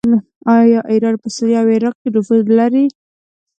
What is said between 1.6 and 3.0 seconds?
او عراق کې نفوذ نلري؟